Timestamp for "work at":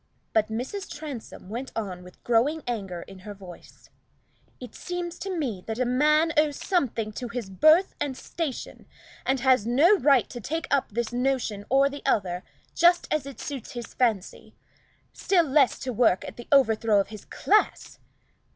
15.93-16.35